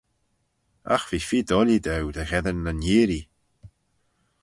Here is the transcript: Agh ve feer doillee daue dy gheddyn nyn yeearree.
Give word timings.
Agh 0.95 1.07
ve 1.11 1.19
feer 1.27 1.47
doillee 1.49 1.83
daue 1.85 2.11
dy 2.15 2.23
gheddyn 2.29 2.59
nyn 2.65 2.85
yeearree. 2.87 3.23